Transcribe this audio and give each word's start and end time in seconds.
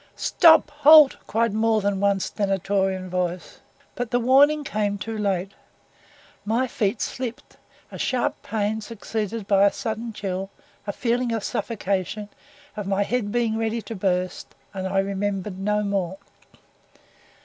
"Stop! 0.15 0.71
halt!" 0.81 1.17
shouted 1.31 1.53
more 1.53 1.79
than 1.79 1.99
one 1.99 2.19
stentorian 2.19 3.07
voice; 3.07 3.59
but 3.93 4.09
the 4.09 4.19
warning 4.19 4.63
came 4.63 4.97
too 4.97 5.15
late. 5.15 5.51
My 6.43 6.65
feet 6.65 6.99
slipped 6.99 7.57
a 7.91 7.99
sharp 7.99 8.41
pain 8.41 8.81
succeeded 8.81 9.45
by 9.47 9.63
a 9.63 9.71
sudden 9.71 10.11
chill 10.11 10.49
a 10.87 10.91
feeling 10.91 11.31
of 11.31 11.43
suffocation 11.43 12.29
of 12.75 12.87
my 12.87 13.03
head 13.03 13.31
being 13.31 13.59
ready 13.59 13.79
to 13.83 13.95
burst 13.95 14.55
and 14.73 14.87
I 14.87 14.97
remembered 14.97 15.59
no 15.59 15.83
more. 15.83 16.17